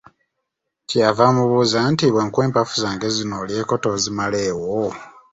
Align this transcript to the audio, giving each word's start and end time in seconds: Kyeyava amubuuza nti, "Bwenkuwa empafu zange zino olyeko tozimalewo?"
Kyeyava 0.87 1.23
amubuuza 1.29 1.79
nti, 1.91 2.05
"Bwenkuwa 2.13 2.43
empafu 2.47 2.75
zange 2.83 3.07
zino 3.15 3.33
olyeko 3.43 3.73
tozimalewo?" 3.83 4.77